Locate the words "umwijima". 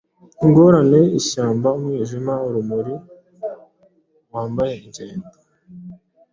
1.77-2.33